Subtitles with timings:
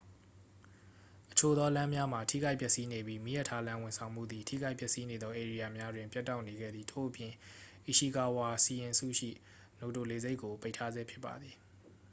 [1.31, 7.33] အချို့သောလမ်းများမှာ ထိခိုက်ပျက်စီးနေပြီး မီးရထားလမ်းဝန်ဆောင်မှုသည် ထိခိုက်ပျက်စီးနေသောဧရိယာများတွင် ပြတ်တောက်နေခဲ့သည် ထို့အပြင်
[7.87, 9.31] အီရှီကာဝါ စီရင်စုရှိ
[9.77, 11.55] နိုတို လေဆိပ်ကို ပိတ်ထားဆဲဖြစ်ပါသည်